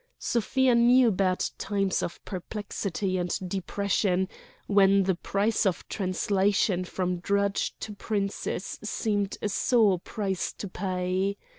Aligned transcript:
Sofia 0.17 0.73
knew 0.73 1.11
bad 1.11 1.45
times 1.59 2.01
of 2.01 2.25
perplexity 2.25 3.19
and 3.19 3.37
depression, 3.47 4.27
when 4.65 5.03
the 5.03 5.13
price 5.13 5.63
of 5.63 5.87
translation 5.89 6.83
from 6.83 7.19
drudge 7.19 7.75
to 7.79 7.93
princess 7.93 8.79
seemed 8.83 9.37
a 9.43 9.49
sore 9.49 9.99
price 9.99 10.53
to 10.53 10.67
pay. 10.67 11.37